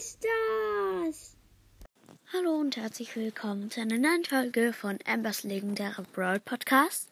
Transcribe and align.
ist 0.00 0.24
das? 0.24 1.36
Hallo 2.32 2.54
und 2.54 2.78
herzlich 2.78 3.14
willkommen 3.16 3.70
zu 3.70 3.82
einer 3.82 3.98
neuen 3.98 4.24
Folge 4.24 4.72
von 4.72 4.98
Ambers 5.04 5.42
legendärer 5.42 6.04
Brawl 6.14 6.40
Podcast. 6.40 7.10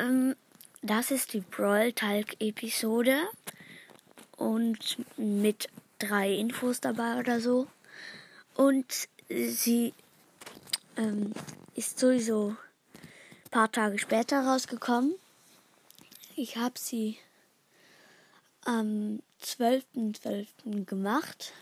Ähm, 0.00 0.34
das 0.82 1.12
ist 1.12 1.32
die 1.32 1.42
Brawl 1.42 1.92
Talk 1.92 2.40
Episode 2.40 3.18
und 4.36 4.96
mit 5.16 5.68
drei 6.00 6.34
Infos 6.34 6.80
dabei 6.80 7.20
oder 7.20 7.40
so. 7.40 7.68
Und 8.56 9.08
sie 9.28 9.94
ähm, 10.96 11.32
ist 11.76 12.00
sowieso 12.00 12.56
ein 13.44 13.50
paar 13.52 13.70
Tage 13.70 14.00
später 14.00 14.40
rausgekommen. 14.40 15.14
Ich 16.34 16.56
habe 16.56 16.76
sie 16.76 17.16
am 18.64 19.20
12.12. 19.40 20.84
gemacht. 20.84 21.52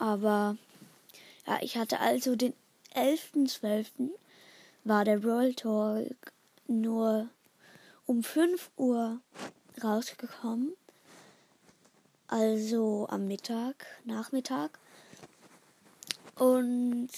Aber 0.00 0.56
ja, 1.46 1.58
ich 1.60 1.76
hatte 1.76 2.00
also 2.00 2.34
den 2.34 2.54
11.12. 2.94 4.08
war 4.82 5.04
der 5.04 5.22
Roll 5.22 5.52
Talk 5.54 6.32
nur 6.66 7.28
um 8.06 8.22
5 8.22 8.70
Uhr 8.78 9.20
rausgekommen. 9.84 10.72
Also 12.28 13.06
am 13.10 13.26
Mittag, 13.26 13.86
Nachmittag. 14.04 14.78
Und 16.36 17.10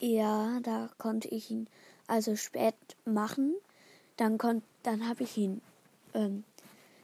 ja, 0.00 0.60
da 0.62 0.88
konnte 0.96 1.28
ich 1.28 1.50
ihn 1.50 1.68
also 2.06 2.36
spät 2.36 2.74
machen. 3.04 3.54
Dann, 4.16 4.38
kon 4.38 4.62
dann 4.82 5.06
habe 5.06 5.24
ich 5.24 5.36
ihn 5.36 5.60
ähm, 6.14 6.44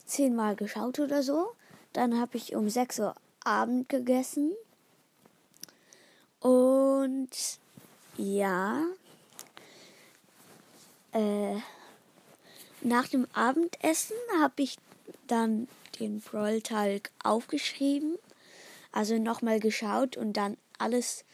zehnmal 0.07 0.57
geschaut 0.57 0.99
oder 0.99 1.23
so. 1.23 1.53
Dann 1.93 2.19
habe 2.19 2.39
ich 2.39 2.57
um 2.57 2.71
6 2.71 3.01
Uhr 3.01 3.15
Abend 3.45 3.91
gegessen. 3.91 4.53
Und 6.41 7.31
ja, 8.17 8.85
äh, 11.13 11.57
nach 12.81 13.09
dem 13.09 13.27
Abendessen 13.33 14.17
habe 14.41 14.63
ich 14.63 14.77
dann 15.27 15.69
den 15.99 16.21
Brawl-Talk 16.21 17.11
aufgeschrieben, 17.23 18.17
also 18.93 19.19
nochmal 19.19 19.61
geschaut 19.61 20.17
und 20.17 20.35
dann 20.35 20.57
alles 20.79 21.25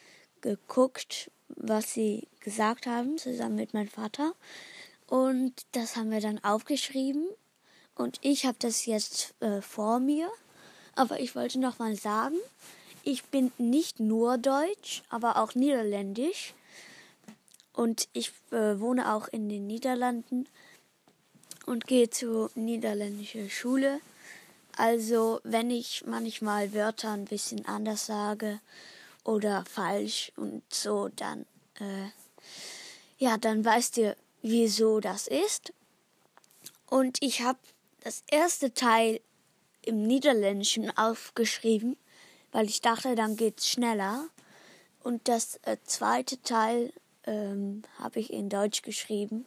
geguckt, 0.41 1.31
was 1.49 1.93
sie 1.93 2.29
gesagt 2.41 2.87
haben, 2.87 3.19
zusammen 3.19 3.57
mit 3.57 3.75
meinem 3.75 3.89
Vater. 3.89 4.35
Und 5.07 5.53
das 5.73 5.97
haben 5.97 6.11
wir 6.11 6.21
dann 6.21 6.43
aufgeschrieben 6.43 7.27
und 7.95 8.19
ich 8.23 8.47
habe 8.47 8.57
das 8.59 8.87
jetzt 8.87 9.35
äh, 9.41 9.61
vor 9.61 10.01
mir. 10.01 10.31
Aber 10.97 11.21
ich 11.21 11.35
wollte 11.35 11.59
noch 11.59 11.79
mal 11.79 11.97
sagen, 11.97 12.37
ich 13.05 13.25
bin 13.25 13.53
nicht 13.59 14.01
nur 14.01 14.39
Deutsch, 14.39 15.03
aber 15.09 15.37
auch 15.37 15.55
Niederländisch. 15.55 16.55
Und 17.73 18.09
ich 18.13 18.33
äh, 18.51 18.79
wohne 18.81 19.15
auch 19.15 19.29
in 19.29 19.49
den 19.49 19.67
Niederlanden 19.67 20.49
und 21.67 21.87
gehe 21.87 22.09
zur 22.11 22.51
niederländischen 22.55 23.51
Schule. 23.51 24.01
Also 24.77 25.41
wenn 25.45 25.71
ich 25.71 26.05
manchmal 26.07 26.73
Wörter 26.73 27.13
ein 27.13 27.25
bisschen 27.25 27.67
anders 27.67 28.07
sage 28.07 28.61
oder 29.25 29.65
falsch 29.65 30.33
und 30.37 30.63
so, 30.73 31.09
dann 31.09 31.47
äh, 31.81 32.09
ja, 33.19 33.39
dann 33.39 33.65
weißt 33.65 33.99
ihr, 33.99 34.17
wieso 34.43 35.01
das 35.01 35.27
ist. 35.27 35.73
Und 36.89 37.19
ich 37.23 37.43
habe 37.43 37.59
das 38.01 38.23
erste 38.31 38.75
Teil 38.75 39.21
im 39.83 40.07
Niederländischen 40.07 40.97
aufgeschrieben, 40.97 41.97
weil 42.55 42.67
ich 42.67 42.81
dachte, 42.81 43.17
dann 43.17 43.35
geht's 43.35 43.69
schneller. 43.69 44.29
Und 45.03 45.27
das 45.27 45.59
äh, 45.65 45.77
zweite 45.85 46.41
Teil 46.41 46.93
ähm, 47.27 47.83
habe 47.99 48.21
ich 48.21 48.33
in 48.33 48.49
Deutsch 48.49 48.83
geschrieben, 48.83 49.45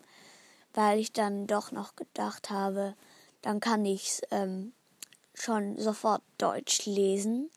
weil 0.74 1.00
ich 1.00 1.14
dann 1.14 1.48
doch 1.48 1.72
noch 1.72 1.96
gedacht 1.96 2.50
habe, 2.50 2.96
dann 3.42 3.62
kann 3.62 3.86
ich 3.86 4.22
ähm, 4.30 4.74
schon 5.34 5.80
sofort 5.80 6.22
Deutsch 6.38 6.86
lesen 6.86 7.50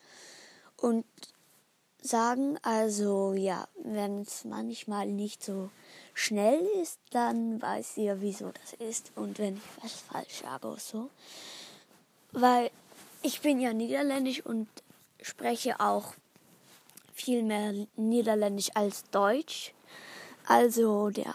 und 0.77 1.05
sagen. 2.01 2.57
Also 2.63 3.35
ja, 3.35 3.67
wenn 3.83 4.23
es 4.23 4.45
manchmal 4.45 5.09
nicht 5.09 5.43
so 5.43 5.71
schnell 6.15 6.61
ist, 6.81 7.01
dann 7.11 7.61
weiß 7.61 7.97
ihr, 7.97 8.21
wieso 8.21 8.53
das 8.53 8.75
ist. 8.89 9.11
Und 9.17 9.41
wenn 9.41 9.57
ich 9.57 9.83
was 9.83 9.95
falsch 9.95 10.43
sage 10.43 10.69
oder 10.69 10.79
so. 10.79 11.11
Weil 12.31 12.71
ich 13.23 13.41
bin 13.41 13.59
ja 13.59 13.73
niederländisch 13.73 14.47
und 14.47 14.69
spreche 15.23 15.81
auch 15.81 16.15
viel 17.13 17.43
mehr 17.43 17.87
niederländisch 17.97 18.71
als 18.75 19.05
Deutsch. 19.11 19.75
Also, 20.47 21.11
ja, 21.11 21.35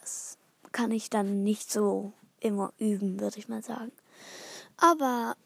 das 0.00 0.38
kann 0.70 0.90
ich 0.90 1.10
dann 1.10 1.42
nicht 1.42 1.70
so 1.70 2.12
immer 2.40 2.72
üben, 2.78 3.20
würde 3.20 3.38
ich 3.38 3.48
mal 3.48 3.62
sagen. 3.62 3.92
Aber, 4.76 5.36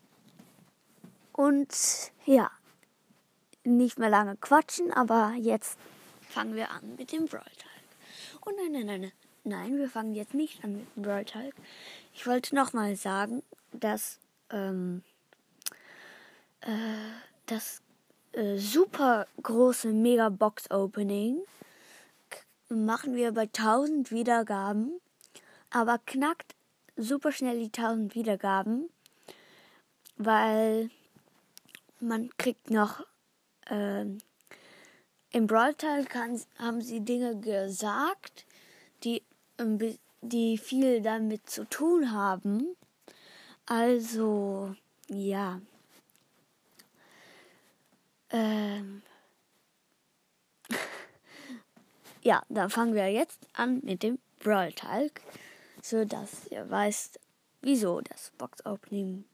und 1.33 1.69
ja, 2.25 2.50
nicht 3.65 3.99
mehr 3.99 4.11
lange 4.11 4.37
quatschen, 4.37 4.93
aber 4.93 5.33
jetzt 5.39 5.78
fangen 6.28 6.55
wir 6.55 6.71
an 6.71 6.97
mit 6.97 7.12
dem 7.12 7.27
Brawl 7.27 7.43
Oh 8.49 8.53
nein, 8.56 8.71
nein, 8.71 9.00
nein, 9.00 9.12
nein, 9.43 9.77
wir 9.77 9.91
fangen 9.91 10.15
jetzt 10.15 10.33
nicht 10.33 10.62
an 10.62 10.75
mit 10.75 10.87
dem 10.95 11.03
Brawl 11.03 11.25
Talk. 11.25 11.53
Ich 12.15 12.28
wollte 12.28 12.55
nochmal 12.55 12.95
sagen, 12.95 13.43
dass 13.72 14.21
ähm, 14.50 15.03
äh, 16.61 16.71
das 17.47 17.83
äh, 18.33 18.57
super 18.59 19.27
große 19.43 19.89
Mega 19.89 20.29
Box 20.29 20.71
Opening 20.71 21.39
machen 22.69 23.15
wir 23.15 23.33
bei 23.33 23.43
1000 23.43 24.11
Wiedergaben, 24.11 25.01
aber 25.71 25.99
knackt 26.05 26.55
super 26.97 27.33
schnell 27.33 27.59
die 27.59 27.67
1000 27.67 28.15
Wiedergaben, 28.15 28.89
weil 30.17 30.91
man 32.01 32.31
kriegt 32.37 32.71
noch 32.71 33.07
ähm, 33.69 34.19
im 35.31 35.47
Brawl-Teil 35.47 36.07
haben 36.59 36.81
sie 36.81 37.01
Dinge 37.01 37.39
gesagt, 37.39 38.47
die, 39.05 39.23
die 40.23 40.57
viel 40.57 41.03
damit 41.03 41.51
zu 41.51 41.69
tun 41.69 42.11
haben. 42.11 42.75
Also, 43.67 44.75
ja. 45.09 45.61
Ähm. 48.31 49.03
ja, 52.22 52.42
dann 52.48 52.70
fangen 52.70 52.94
wir 52.94 53.09
jetzt 53.10 53.41
an 53.53 53.81
mit 53.82 54.03
dem 54.03 54.19
Brawl 54.42 54.72
Talk, 54.72 55.20
so 55.82 56.04
dass 56.04 56.47
ihr 56.50 56.69
weißt, 56.69 57.20
wieso 57.62 58.00
das 58.00 58.32
Box 58.38 58.65
Opening. 58.66 59.25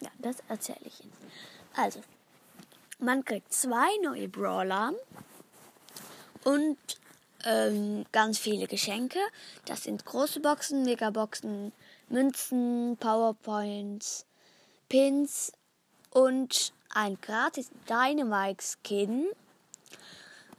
Ja, 0.00 0.10
das 0.18 0.36
erzähle 0.48 0.80
ich 0.84 1.04
Ihnen. 1.04 1.12
Also, 1.76 2.00
man 2.98 3.24
kriegt 3.24 3.52
zwei 3.52 3.88
neue 4.02 4.28
Brawler 4.28 4.92
und 6.44 6.78
ähm, 7.44 8.04
ganz 8.12 8.38
viele 8.38 8.66
Geschenke. 8.66 9.18
Das 9.66 9.84
sind 9.84 10.04
große 10.04 10.40
Boxen, 10.40 10.84
Megaboxen, 10.84 11.72
Münzen, 12.08 12.96
Powerpoints, 12.98 14.26
Pins 14.88 15.52
und 16.14 16.72
ein 16.94 17.20
gratis 17.20 17.70
Dynamite-Skin. 17.88 19.26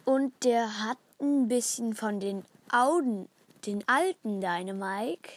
Und 0.04 0.44
der 0.44 0.84
hat 0.84 1.00
ein 1.20 1.48
bisschen 1.48 1.96
von 1.96 2.20
den 2.20 2.46
Auden, 2.72 3.28
den 3.66 3.88
alten 3.88 4.42
Dynamite. 4.42 5.30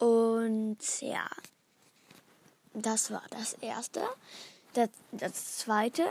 Und 0.00 0.78
ja, 1.00 1.28
das 2.74 3.12
war 3.12 3.22
das 3.30 3.52
erste. 3.54 4.02
Das, 4.74 4.90
das 5.12 5.58
zweite, 5.58 6.04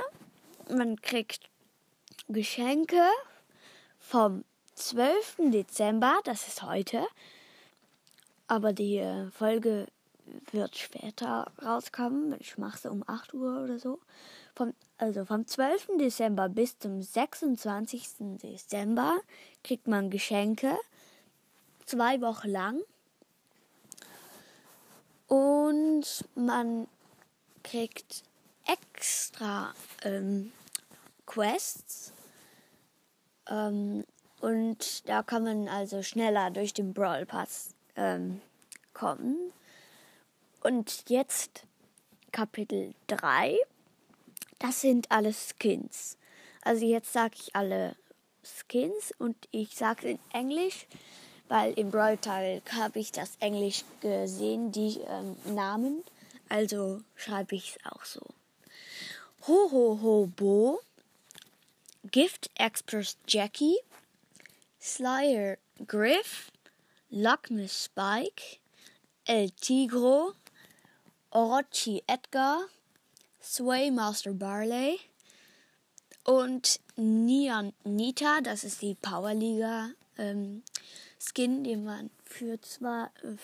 man 0.69 1.01
kriegt 1.01 1.49
Geschenke 2.29 3.03
vom 3.99 4.45
12. 4.75 5.35
Dezember, 5.51 6.19
das 6.23 6.47
ist 6.47 6.63
heute, 6.63 7.05
aber 8.47 8.73
die 8.73 8.97
äh, 8.97 9.29
Folge 9.31 9.87
wird 10.51 10.77
später 10.77 11.51
rauskommen. 11.63 12.35
Ich 12.39 12.57
mache 12.57 12.77
sie 12.77 12.91
um 12.91 13.03
8 13.07 13.33
Uhr 13.33 13.63
oder 13.63 13.79
so. 13.79 13.99
Vom, 14.55 14.73
also 14.97 15.25
vom 15.25 15.45
12. 15.45 15.97
Dezember 15.99 16.49
bis 16.49 16.79
zum 16.79 17.01
26. 17.01 18.37
Dezember 18.41 19.17
kriegt 19.63 19.87
man 19.87 20.09
Geschenke. 20.09 20.77
Zwei 21.85 22.21
Wochen 22.21 22.49
lang. 22.49 22.79
Und 25.27 26.25
man 26.35 26.87
kriegt 27.63 28.23
extra 28.65 29.73
ähm, 30.03 30.51
Quests. 31.25 32.13
Ähm, 33.49 34.05
und 34.41 35.09
da 35.09 35.23
kann 35.23 35.43
man 35.43 35.67
also 35.67 36.03
schneller 36.03 36.51
durch 36.51 36.73
den 36.73 36.93
Brawl 36.93 37.25
Pass 37.25 37.73
ähm, 37.95 38.41
kommen. 38.93 39.37
Und 40.65 41.09
jetzt 41.09 41.67
Kapitel 42.31 42.95
3. 43.05 43.55
Das 44.57 44.81
sind 44.81 45.11
alles 45.11 45.53
Skins. 45.53 46.17
Also 46.63 46.87
jetzt 46.87 47.13
sage 47.13 47.35
ich 47.35 47.55
alle 47.55 47.95
Skins 48.41 49.13
und 49.19 49.35
ich 49.51 49.75
sage 49.75 50.09
in 50.09 50.19
Englisch, 50.33 50.87
weil 51.49 51.73
im 51.73 51.91
Brawl 51.91 52.17
Tag 52.17 52.63
habe 52.73 52.97
ich 52.97 53.11
das 53.11 53.35
Englisch 53.41 53.83
gesehen, 54.01 54.71
die 54.71 55.01
ähm, 55.07 55.35
Namen. 55.53 56.03
Also 56.49 57.03
schreibe 57.15 57.53
ich 57.53 57.75
es 57.75 57.85
auch 57.91 58.03
so. 58.03 58.21
Ho 59.45 59.69
Ho 59.71 59.99
Ho 60.01 60.25
Bo, 60.35 60.79
Gift 62.09 62.49
Express 62.55 63.17
Jackie, 63.27 63.77
Slayer 64.81 65.59
Griff, 65.85 66.51
Lockness 67.11 67.83
Spike, 67.85 68.57
El 69.25 69.51
Tigro, 69.51 70.33
Orochi 71.35 72.01
Edgar, 72.07 72.69
Sway 73.43 73.91
Master 73.91 74.33
Barley 74.33 75.01
und 76.23 76.79
Nian 76.95 77.73
Nita, 77.83 78.39
das 78.39 78.63
ist 78.63 78.81
die 78.81 78.95
Powerliga 78.95 79.89
ähm, 80.17 80.63
Skin, 81.19 81.65
den 81.65 81.83
man 81.83 82.09
für 82.23 82.61
zwar 82.61 83.11
äh, 83.21 83.35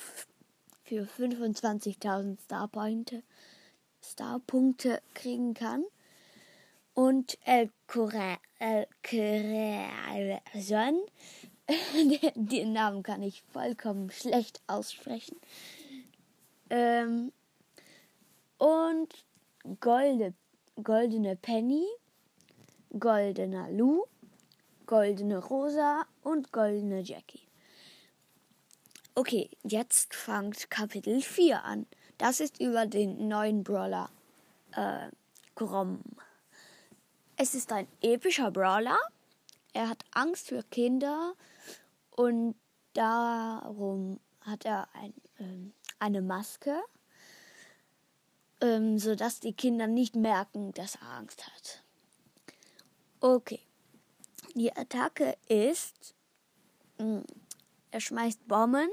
für 0.85 1.03
25.000 1.03 2.37
Starpunkte 4.01 5.01
kriegen 5.13 5.53
kann. 5.53 5.83
Und 6.93 7.37
El 7.43 7.71
Corazon, 7.87 8.39
den 12.35 12.71
Namen 12.71 13.03
kann 13.03 13.21
ich 13.21 13.43
vollkommen 13.51 14.11
schlecht 14.11 14.61
aussprechen. 14.67 15.35
Ähm, 16.69 17.33
und 18.61 19.25
Golde, 19.79 20.35
Goldene 20.83 21.35
Penny, 21.35 21.87
Goldener 22.99 23.71
Lou, 23.71 24.05
Goldene 24.85 25.39
Rosa 25.39 26.05
und 26.21 26.51
Goldene 26.51 27.01
Jackie. 27.01 27.47
Okay, 29.15 29.49
jetzt 29.63 30.13
fängt 30.13 30.69
Kapitel 30.69 31.21
4 31.21 31.63
an. 31.63 31.87
Das 32.19 32.39
ist 32.39 32.59
über 32.59 32.85
den 32.85 33.27
neuen 33.27 33.63
Brawler 33.63 34.11
äh, 34.73 35.09
Grom. 35.55 36.03
Es 37.37 37.55
ist 37.55 37.71
ein 37.71 37.87
epischer 38.01 38.51
Brawler. 38.51 38.99
Er 39.73 39.89
hat 39.89 40.05
Angst 40.11 40.49
für 40.49 40.61
Kinder 40.61 41.33
und 42.11 42.53
darum 42.93 44.19
hat 44.41 44.65
er 44.65 44.87
ein, 44.93 45.13
ähm, 45.39 45.73
eine 45.97 46.21
Maske, 46.21 46.79
ähm, 48.61 48.97
sodass 48.97 49.39
die 49.39 49.53
Kinder 49.53 49.87
nicht 49.87 50.15
merken, 50.15 50.71
dass 50.73 50.95
er 50.95 51.09
Angst 51.09 51.45
hat. 51.45 51.83
Okay. 53.19 53.59
Die 54.55 54.75
Attacke 54.75 55.37
ist, 55.47 56.15
mh, 56.97 57.05
hm, 57.05 57.23
er 57.91 57.99
schmeißt 57.99 58.47
Bomben, 58.47 58.89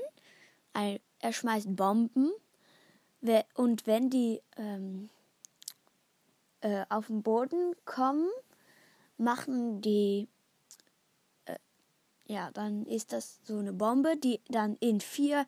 ein, 0.73 0.99
er 1.21 1.33
schmeißt 1.33 1.75
Bomben 1.77 2.33
und 3.55 3.87
wenn 3.87 4.11
die 4.11 4.41
ähm, 4.57 5.11
äh, 6.61 6.85
auf 6.89 7.09
den 7.09 7.23
Boden 7.23 7.75
kommen, 7.85 8.29
machen 9.17 9.81
die, 9.81 10.29
äh, 11.47 11.57
ja, 12.27 12.51
dann 12.53 12.87
ist 12.87 13.13
das 13.13 13.41
so 13.43 13.59
eine 13.59 13.73
Bombe, 13.73 14.17
die 14.17 14.41
dann 14.49 14.77
in 14.77 15.01
vier 15.01 15.47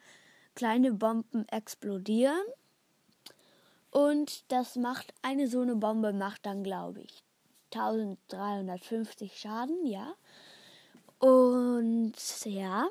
kleine 0.54 0.92
Bomben 0.92 1.46
explodieren. 1.48 2.42
Und 3.90 4.50
das 4.52 4.76
macht, 4.76 5.12
eine 5.22 5.48
so 5.48 5.60
eine 5.60 5.76
Bombe 5.76 6.12
macht 6.12 6.46
dann, 6.46 6.62
glaube 6.62 7.00
ich, 7.00 7.24
1350 7.74 9.38
Schaden, 9.38 9.86
ja. 9.86 10.14
Und 11.18 12.14
ja, 12.44 12.88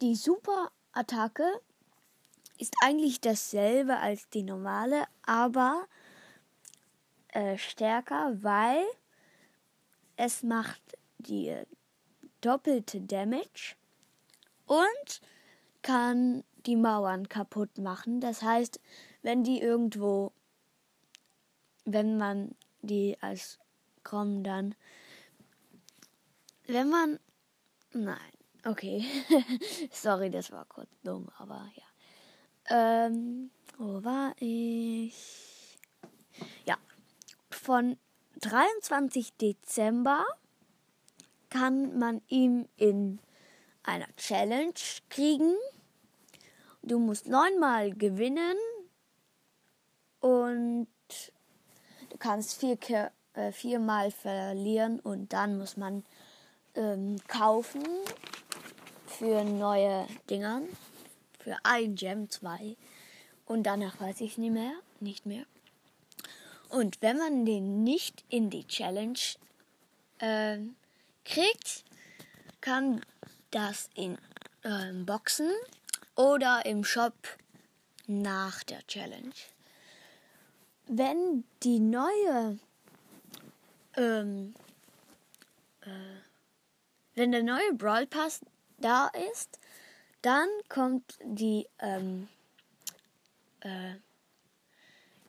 die 0.00 0.14
Superattacke 0.14 1.60
ist 2.58 2.74
eigentlich 2.82 3.20
dasselbe 3.20 3.98
als 3.98 4.28
die 4.30 4.42
normale, 4.42 5.04
aber 5.26 5.86
äh, 7.28 7.58
stärker, 7.58 8.42
weil 8.42 8.84
es 10.16 10.42
macht 10.42 10.80
die 11.18 11.54
doppelte 12.40 13.00
Damage 13.00 13.74
und 14.66 15.20
kann 15.82 16.44
die 16.66 16.76
Mauern 16.76 17.28
kaputt 17.28 17.78
machen. 17.78 18.20
Das 18.20 18.42
heißt, 18.42 18.80
wenn 19.26 19.42
die 19.42 19.60
irgendwo, 19.60 20.30
wenn 21.84 22.16
man 22.16 22.54
die 22.80 23.16
als 23.20 23.58
Krom 24.04 24.44
dann, 24.44 24.76
wenn 26.68 26.88
man, 26.88 27.18
nein, 27.92 28.32
okay, 28.64 29.04
sorry, 29.90 30.30
das 30.30 30.52
war 30.52 30.64
kurz 30.66 30.90
dumm, 31.02 31.28
aber 31.38 31.68
ja. 31.74 33.06
Ähm, 33.06 33.50
wo 33.78 34.04
war 34.04 34.32
ich? 34.38 35.76
Ja, 36.64 36.76
von 37.50 37.98
23 38.42 39.36
Dezember 39.38 40.24
kann 41.50 41.98
man 41.98 42.22
ihn 42.28 42.68
in 42.76 43.18
einer 43.82 44.06
Challenge 44.16 44.72
kriegen. 45.10 45.56
Du 46.82 47.00
musst 47.00 47.26
neunmal 47.26 47.92
gewinnen 47.92 48.56
und 50.20 50.88
du 52.10 52.16
kannst 52.18 52.60
vier, 52.60 52.78
äh, 53.34 53.52
viermal 53.52 54.10
verlieren 54.10 55.00
und 55.00 55.32
dann 55.32 55.58
muss 55.58 55.76
man 55.76 56.04
ähm, 56.74 57.16
kaufen 57.28 57.82
für 59.06 59.44
neue 59.44 60.06
Dinger 60.28 60.62
für 61.46 61.56
ein 61.62 61.94
Gem, 61.94 62.28
zwei. 62.28 62.76
Und 63.44 63.62
danach 63.62 64.00
weiß 64.00 64.20
ich 64.20 64.36
nicht 64.36 64.50
mehr, 64.50 64.72
nicht 64.98 65.26
mehr. 65.26 65.44
Und 66.70 67.00
wenn 67.02 67.18
man 67.18 67.46
den 67.46 67.84
nicht 67.84 68.24
in 68.28 68.50
die 68.50 68.66
Challenge 68.66 69.20
äh, 70.18 70.58
kriegt, 71.24 71.84
kann 72.60 73.00
das 73.52 73.88
in 73.94 74.18
äh, 74.64 74.92
Boxen 74.92 75.52
oder 76.16 76.66
im 76.66 76.82
Shop 76.82 77.14
nach 78.08 78.64
der 78.64 78.84
Challenge. 78.88 79.34
Wenn 80.86 81.44
die 81.62 81.80
neue, 81.80 82.58
ähm, 83.96 84.54
äh, 85.80 85.88
wenn 87.14 87.32
der 87.32 87.42
neue 87.42 87.74
Brawl 87.74 88.06
Pass 88.06 88.40
da 88.78 89.10
ist, 89.32 89.58
dann 90.22 90.48
kommt 90.68 91.18
die 91.22 91.66
ähm, 91.80 92.28
äh, 93.60 93.94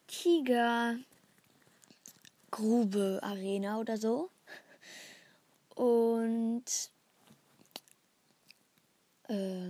Tigergrube 0.07 1.03
Arena 3.21 3.79
oder 3.79 3.97
so. 3.97 4.29
Und 5.75 6.65
äh, 9.27 9.69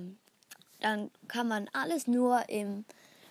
dann 0.80 1.12
kann 1.28 1.48
man 1.48 1.70
alles 1.74 2.08
nur 2.08 2.48
im 2.50 2.86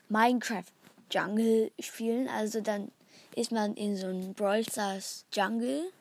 Minecraft 0.09 0.65
Jungle 1.11 1.71
spielen. 1.81 2.29
Also 2.29 2.61
dann 2.61 2.91
ist 3.35 3.53
man 3.53 3.75
in 3.75 3.97
so 3.97 4.07
einem 4.07 4.35
Brawl 4.35 4.65
Stars 4.65 5.27
Jungle. 5.33 5.93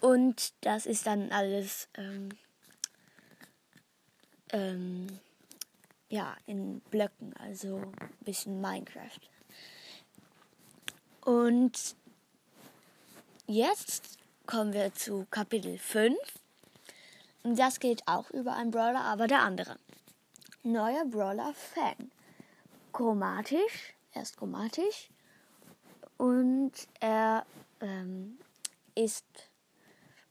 Und 0.00 0.52
das 0.60 0.86
ist 0.86 1.06
dann 1.06 1.32
alles 1.32 1.88
ähm, 1.94 2.28
ähm, 4.52 5.06
ja, 6.08 6.36
in 6.46 6.80
Blöcken, 6.90 7.34
also 7.38 7.76
ein 7.76 8.24
bisschen 8.24 8.60
Minecraft. 8.60 9.20
Und 11.24 11.96
jetzt 13.46 14.18
kommen 14.46 14.72
wir 14.72 14.94
zu 14.94 15.26
Kapitel 15.30 15.78
5. 15.78 16.16
Und 17.42 17.58
das 17.58 17.80
geht 17.80 18.02
auch 18.06 18.30
über 18.30 18.54
einen 18.54 18.70
Brawler, 18.70 19.02
aber 19.02 19.26
der 19.26 19.40
andere. 19.40 19.76
Neuer 20.62 21.04
Brawler 21.04 21.52
Fang. 21.54 22.10
Chromatisch, 22.92 23.94
er 24.18 24.22
ist 24.22 24.36
chromatisch. 24.36 25.08
Und 26.16 26.72
er 26.98 27.46
ähm, 27.80 28.38
ist 28.96 29.24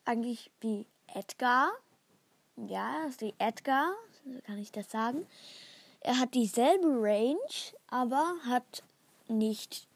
eigentlich 0.03 0.51
wie 0.59 0.85
Edgar. 1.13 1.71
Ja, 2.57 3.05
ist 3.07 3.21
wie 3.21 3.33
Edgar, 3.37 3.93
kann 4.45 4.57
ich 4.57 4.73
das 4.73 4.91
sagen. 4.91 5.25
Er 6.01 6.19
hat 6.19 6.33
dieselbe 6.33 6.87
Range, 6.87 7.37
aber 7.87 8.35
hat 8.45 8.83
nicht 9.29 9.87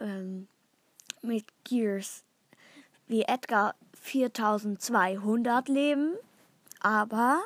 ähm, 0.00 0.48
mit 1.20 1.44
Gears 1.64 2.24
wie 3.06 3.20
Edgar 3.22 3.74
4200 4.00 5.68
Leben, 5.68 6.14
aber 6.80 7.42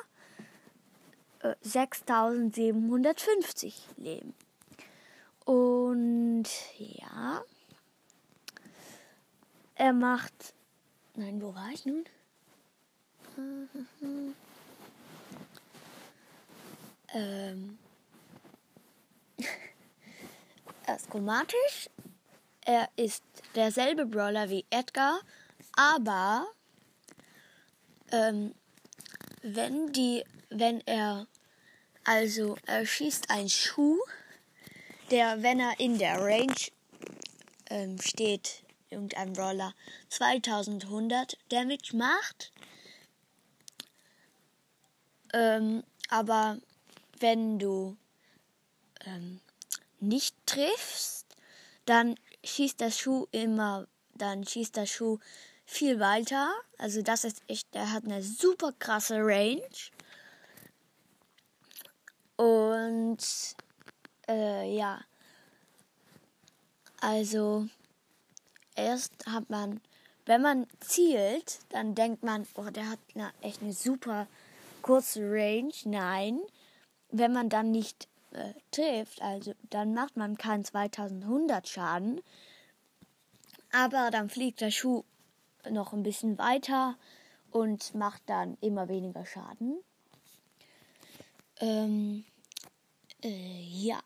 äh, 1.39 1.55
6750 1.61 3.87
Leben. 3.97 4.33
Und 5.45 6.45
ja, 6.77 7.43
er 9.75 9.93
macht. 9.93 10.53
Nein, 11.15 11.41
wo 11.41 11.53
war 11.55 11.69
ich 11.71 11.85
nun? 11.85 12.05
ähm. 17.13 17.77
er 20.85 20.95
ist 20.95 21.09
chromatisch. 21.09 21.89
Er 22.63 22.89
ist 22.95 23.23
derselbe 23.55 24.05
Brawler 24.05 24.49
wie 24.49 24.65
Edgar, 24.69 25.19
aber 25.75 26.47
ähm, 28.11 28.53
wenn 29.41 29.91
die, 29.91 30.23
wenn 30.49 30.81
er, 30.81 31.25
also 32.03 32.55
er 32.67 32.85
schießt 32.85 33.31
einen 33.31 33.49
Schuh, 33.49 33.99
der, 35.11 35.43
wenn 35.43 35.59
er 35.59 35.79
in 35.79 35.97
der 35.97 36.19
Range 36.21 36.55
ähm, 37.69 37.99
steht, 38.01 38.63
irgendein 38.89 39.33
Brawler, 39.33 39.73
2100 40.09 41.37
Damage 41.49 41.95
macht. 41.95 42.51
Ähm, 45.33 45.83
aber 46.09 46.57
wenn 47.19 47.59
du 47.59 47.95
ähm, 49.05 49.39
nicht 49.99 50.35
triffst, 50.45 51.25
dann 51.85 52.15
schießt 52.43 52.79
der 52.79 52.91
Schuh 52.91 53.27
immer, 53.31 53.87
dann 54.15 54.45
schießt 54.45 54.75
der 54.75 54.85
Schuh 54.85 55.19
viel 55.65 55.99
weiter. 55.99 56.51
Also 56.77 57.01
das 57.01 57.23
ist 57.23 57.41
echt, 57.47 57.73
der 57.73 57.91
hat 57.91 58.03
eine 58.03 58.21
super 58.21 58.73
krasse 58.77 59.17
Range. 59.19 59.61
Und 62.35 63.19
äh, 64.27 64.75
ja, 64.75 65.01
also 67.01 67.67
erst 68.75 69.25
hat 69.25 69.49
man, 69.49 69.81
wenn 70.25 70.41
man 70.41 70.67
zielt, 70.79 71.59
dann 71.69 71.95
denkt 71.95 72.23
man, 72.23 72.47
oh, 72.55 72.69
der 72.69 72.89
hat 72.89 72.99
eine, 73.15 73.31
echt 73.41 73.61
eine 73.61 73.73
super 73.73 74.27
kurze 74.81 75.21
Range. 75.21 75.73
Nein, 75.85 76.39
wenn 77.09 77.33
man 77.33 77.49
dann 77.49 77.71
nicht 77.71 78.07
äh, 78.31 78.53
trifft, 78.71 79.21
also 79.21 79.53
dann 79.69 79.93
macht 79.93 80.15
man 80.15 80.37
keinen 80.37 80.63
2100 80.63 81.67
Schaden, 81.67 82.21
aber 83.71 84.11
dann 84.11 84.29
fliegt 84.29 84.61
der 84.61 84.71
Schuh 84.71 85.03
noch 85.69 85.93
ein 85.93 86.03
bisschen 86.03 86.37
weiter 86.37 86.97
und 87.51 87.95
macht 87.95 88.21
dann 88.27 88.57
immer 88.61 88.89
weniger 88.89 89.25
Schaden. 89.25 89.79
Ähm, 91.59 92.25
äh, 93.23 93.61
ja. 93.63 93.99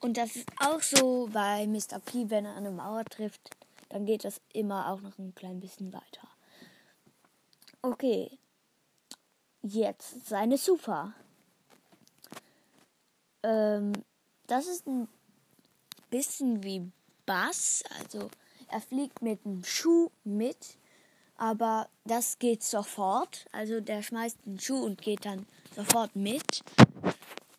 Und 0.00 0.16
das 0.16 0.36
ist 0.36 0.48
auch 0.60 0.82
so 0.82 1.28
bei 1.32 1.66
Mr. 1.66 1.98
P, 1.98 2.30
wenn 2.30 2.44
er 2.44 2.56
eine 2.56 2.70
Mauer 2.70 3.04
trifft, 3.04 3.50
dann 3.88 4.06
geht 4.06 4.24
das 4.24 4.40
immer 4.52 4.90
auch 4.90 5.00
noch 5.00 5.18
ein 5.18 5.34
klein 5.34 5.60
bisschen 5.60 5.92
weiter. 5.92 6.28
Okay. 7.82 8.38
Jetzt 9.62 10.26
seine 10.26 10.58
Super. 10.58 11.14
Ähm, 13.42 13.92
das 14.46 14.66
ist 14.66 14.86
ein 14.86 15.08
bisschen 16.10 16.62
wie 16.62 16.90
Bass. 17.26 17.82
Also 17.98 18.30
er 18.68 18.80
fliegt 18.80 19.22
mit 19.22 19.44
dem 19.44 19.64
Schuh 19.64 20.10
mit, 20.24 20.76
aber 21.38 21.88
das 22.04 22.38
geht 22.38 22.62
sofort. 22.62 23.46
Also 23.52 23.80
der 23.80 24.02
schmeißt 24.02 24.38
den 24.44 24.58
Schuh 24.58 24.84
und 24.84 25.00
geht 25.00 25.24
dann 25.24 25.46
sofort 25.74 26.14
mit. 26.16 26.62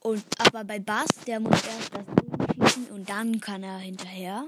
Und 0.02 0.24
aber 0.40 0.64
bei 0.64 0.80
Bass, 0.80 1.10
der 1.26 1.40
muss 1.40 1.62
erst 1.66 1.94
das 1.94 2.06
Ding 2.06 2.66
schießen 2.68 2.88
und 2.88 3.10
dann 3.10 3.40
kann 3.40 3.64
er 3.64 3.78
hinterher. 3.78 4.48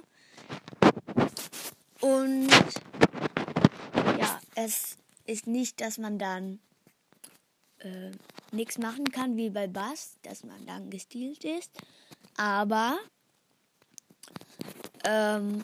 Und 2.02 2.50
ja, 4.18 4.40
es 4.56 4.98
ist 5.26 5.48
nicht, 5.48 5.82
dass 5.82 5.98
man 5.98 6.18
dann 6.18 6.60
äh, 7.80 8.12
nichts 8.52 8.78
machen 8.78 9.12
kann 9.12 9.38
wie 9.38 9.50
bei 9.50 9.68
Bass, 9.68 10.18
dass 10.24 10.44
man 10.44 10.66
dann 10.66 10.90
gestielt 10.90 11.44
ist. 11.44 11.72
Aber 12.38 12.98
ähm, 15.04 15.64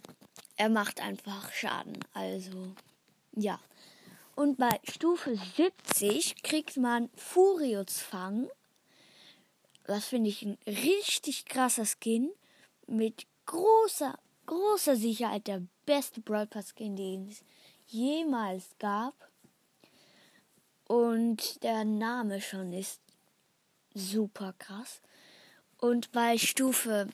er 0.57 0.69
macht 0.69 1.01
einfach 1.01 1.51
Schaden. 1.51 1.97
Also 2.13 2.73
ja. 3.35 3.59
Und 4.35 4.57
bei 4.57 4.79
Stufe 4.83 5.37
70 5.55 6.43
kriegt 6.43 6.77
man 6.77 7.09
Furios 7.15 7.99
Fang. 7.99 8.49
Das 9.85 10.05
finde 10.05 10.29
ich 10.29 10.41
ein 10.43 10.57
richtig 10.67 11.45
krasser 11.45 11.85
Skin. 11.85 12.31
Mit 12.87 13.25
großer, 13.45 14.17
großer 14.45 14.95
Sicherheit 14.95 15.47
der 15.47 15.61
beste 15.85 16.21
Brawl 16.21 16.47
Pass 16.47 16.73
Skin, 16.75 16.95
den 16.95 17.29
es 17.29 17.43
jemals 17.87 18.75
gab. 18.79 19.13
Und 20.87 21.63
der 21.63 21.85
Name 21.85 22.41
schon 22.41 22.73
ist 22.73 23.01
super 23.93 24.53
krass. 24.59 25.01
Und 25.77 26.11
bei 26.11 26.37
Stufe 26.37 27.07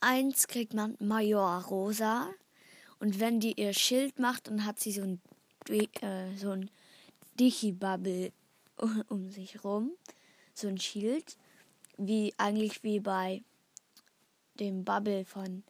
1 0.00 0.48
kriegt 0.48 0.74
man 0.74 0.96
Major 1.00 1.62
Rosa. 1.64 2.28
Und 3.02 3.18
wenn 3.18 3.40
die 3.40 3.60
ihr 3.60 3.72
Schild 3.72 4.20
macht, 4.20 4.46
dann 4.46 4.64
hat 4.64 4.78
sie 4.78 4.92
so 4.92 5.02
ein, 5.02 5.20
äh, 5.68 6.36
so 6.36 6.50
ein 6.50 6.70
Dichi-Bubble 7.40 8.32
um 9.08 9.28
sich 9.28 9.64
rum. 9.64 9.90
So 10.54 10.68
ein 10.68 10.78
Schild. 10.78 11.36
Wie 11.98 12.32
eigentlich 12.38 12.84
wie 12.84 13.00
bei 13.00 13.42
dem 14.60 14.84
Bubble 14.84 15.24
von 15.24 15.64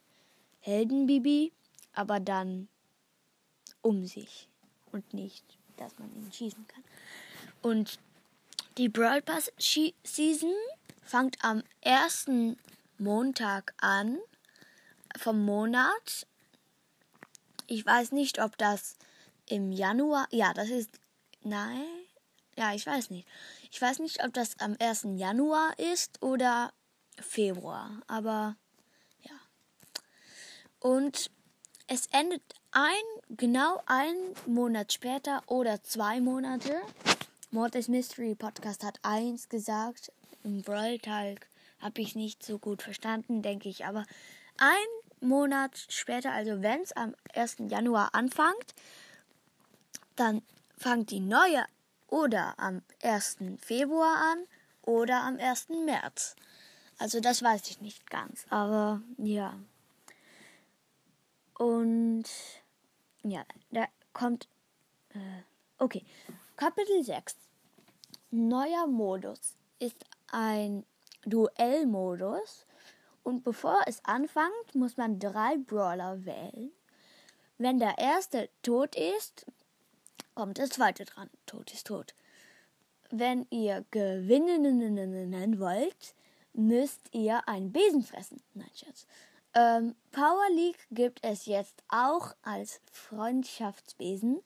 Heldenbibi, 0.59 1.51
aber 1.93 2.19
dann 2.19 2.67
um 3.81 4.05
sich 4.05 4.47
und 4.91 5.13
nicht 5.13 5.43
dass 5.77 5.97
man 5.99 6.13
ihn 6.15 6.31
schießen 6.31 6.67
kann. 6.67 6.83
Und 7.61 7.99
die 8.77 8.89
Brawl 8.89 9.21
Pass 9.21 9.51
Season 9.57 10.53
fängt 11.01 11.43
am 11.43 11.63
ersten 11.81 12.57
Montag 12.97 13.73
an 13.77 14.19
vom 15.17 15.43
Monat. 15.43 16.27
Ich 17.67 17.85
weiß 17.85 18.11
nicht, 18.11 18.41
ob 18.41 18.57
das 18.57 18.97
im 19.47 19.71
Januar. 19.71 20.27
Ja, 20.31 20.53
das 20.53 20.69
ist. 20.69 20.99
Nein. 21.41 21.85
Ja, 22.57 22.73
ich 22.73 22.85
weiß 22.85 23.09
nicht. 23.09 23.27
Ich 23.71 23.81
weiß 23.81 23.99
nicht, 23.99 24.23
ob 24.23 24.33
das 24.33 24.59
am 24.59 24.75
1. 24.79 25.07
Januar 25.15 25.77
ist 25.79 26.21
oder 26.21 26.71
Februar. 27.19 28.01
Aber 28.07 28.55
ja. 29.21 29.35
Und 30.79 31.31
es 31.87 32.07
endet 32.07 32.43
ein, 32.71 33.03
genau 33.29 33.81
einen 33.85 34.33
Monat 34.45 34.93
später 34.93 35.43
oder 35.47 35.83
zwei 35.83 36.21
Monate. 36.21 36.81
Mortis 37.51 37.87
Mystery 37.87 38.35
Podcast 38.35 38.83
hat 38.83 38.99
eins 39.03 39.49
gesagt. 39.49 40.11
Im 40.43 40.61
Brawl 40.61 40.99
Talk 40.99 41.47
habe 41.79 42.01
ich 42.01 42.15
nicht 42.15 42.43
so 42.43 42.57
gut 42.57 42.81
verstanden, 42.81 43.41
denke 43.41 43.69
ich. 43.69 43.85
Aber 43.85 44.05
ein 44.57 45.02
Monat 45.23 45.85
später, 45.89 46.31
also 46.31 46.61
wenn 46.61 46.81
es 46.81 46.91
am 46.93 47.15
1. 47.33 47.57
Januar 47.69 48.13
anfängt, 48.13 48.75
dann 50.15 50.41
fängt 50.77 51.11
die 51.11 51.19
neue 51.19 51.65
oder 52.07 52.59
am 52.59 52.81
1. 53.01 53.37
Februar 53.59 54.17
an 54.31 54.45
oder 54.83 55.23
am 55.23 55.37
1. 55.37 55.69
März. 55.85 56.35
Also 56.99 57.19
das 57.19 57.41
weiß 57.41 57.69
ich 57.69 57.81
nicht 57.81 58.09
ganz, 58.09 58.45
aber 58.49 59.01
ja. 59.17 59.57
Und 61.57 62.25
ja, 63.23 63.43
da 63.71 63.85
kommt. 64.13 64.47
Äh, 65.09 65.19
okay. 65.79 66.03
Kapitel 66.55 67.03
6. 67.03 67.35
Neuer 68.31 68.87
Modus 68.87 69.55
ist 69.79 70.05
ein 70.31 70.85
Duellmodus. 71.25 72.65
Und 73.23 73.43
bevor 73.43 73.81
es 73.87 74.03
anfängt, 74.03 74.75
muss 74.75 74.97
man 74.97 75.19
drei 75.19 75.57
Brawler 75.57 76.25
wählen. 76.25 76.71
Wenn 77.57 77.79
der 77.79 77.97
erste 77.97 78.49
tot 78.61 78.95
ist, 78.95 79.45
kommt 80.35 80.57
der 80.57 80.69
zweite 80.69 81.05
dran. 81.05 81.29
Tot 81.45 81.73
ist 81.73 81.87
tot. 81.87 82.13
Wenn 83.09 83.45
ihr 83.49 83.85
gewinnen 83.91 85.59
wollt, 85.59 86.15
müsst 86.53 87.01
ihr 87.13 87.47
einen 87.47 87.71
Besen 87.71 88.03
fressen. 88.03 88.41
Nein, 88.53 88.69
Schatz. 88.75 89.07
Ähm, 89.55 89.95
Power 90.11 90.49
League 90.51 90.87
gibt 90.89 91.19
es 91.23 91.45
jetzt 91.45 91.83
auch 91.87 92.35
als 92.41 92.81
Freundschaftsbesen. 92.91 94.41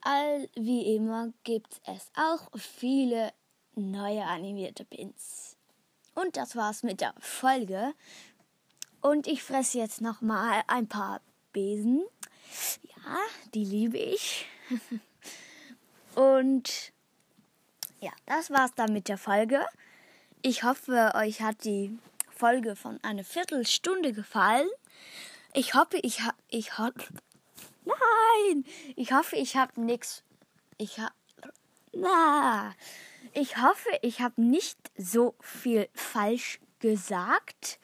All 0.00 0.48
wie 0.54 0.94
immer 0.94 1.32
gibt 1.42 1.80
es 1.84 2.10
auch 2.14 2.48
viele 2.56 3.32
neue 3.74 4.24
animierte 4.24 4.84
Pins. 4.84 5.56
Und 6.16 6.38
das 6.38 6.56
war's 6.56 6.82
mit 6.82 7.02
der 7.02 7.14
Folge. 7.20 7.92
Und 9.02 9.26
ich 9.26 9.42
fresse 9.42 9.78
jetzt 9.78 10.00
noch 10.00 10.22
mal 10.22 10.62
ein 10.66 10.88
paar 10.88 11.20
Besen. 11.52 12.04
Ja, 12.82 13.18
die 13.54 13.64
liebe 13.64 13.98
ich. 13.98 14.46
Und 16.14 16.92
ja, 18.00 18.10
das 18.24 18.50
war's 18.50 18.72
dann 18.74 18.94
mit 18.94 19.08
der 19.08 19.18
Folge. 19.18 19.64
ich 20.40 20.64
hoffe, 20.64 21.12
euch 21.14 21.42
hat 21.42 21.64
die 21.64 21.98
Folge 22.34 22.76
von 22.76 22.98
einer 23.04 23.24
Viertelstunde 23.24 24.12
gefallen. 24.14 24.68
Ich 25.52 25.74
hoffe, 25.74 25.98
ich 25.98 26.22
habe, 26.22 26.36
ich 26.48 26.78
habe, 26.78 26.94
nein, 27.84 28.64
ich 28.96 29.12
hoffe, 29.12 29.36
ich 29.36 29.56
habe 29.56 29.80
nichts, 29.80 30.22
ich 30.78 30.98
habe, 30.98 31.12
na, 31.92 32.74
ich 33.36 33.58
hoffe, 33.58 33.90
ich 34.00 34.20
habe 34.22 34.40
nicht 34.40 34.78
so 34.96 35.34
viel 35.40 35.88
falsch 35.92 36.58
gesagt. 36.80 37.78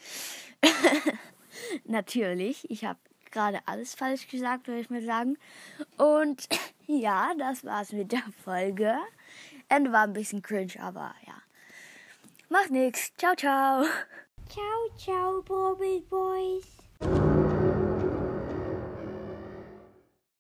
Natürlich, 1.85 2.71
ich 2.71 2.87
habe 2.87 2.99
gerade 3.31 3.61
alles 3.67 3.95
falsch 3.95 4.29
gesagt, 4.29 4.67
würde 4.67 4.81
ich 4.81 4.89
mal 4.89 5.03
sagen. 5.03 5.37
Und 5.99 6.49
ja, 6.87 7.35
das 7.39 7.65
war's 7.65 7.93
mit 7.93 8.13
der 8.13 8.25
Folge. 8.45 8.97
Ende 9.69 9.93
war 9.93 10.05
ein 10.05 10.15
bisschen 10.15 10.41
cringe, 10.41 10.81
aber 10.81 11.15
ja. 11.27 11.35
Macht 12.49 12.71
nichts. 12.71 13.13
Ciao, 13.19 13.35
ciao. 13.35 13.85
Ciao, 14.49 14.97
ciao, 14.97 15.43
Bobby 15.43 16.03
Boys. 16.09 17.42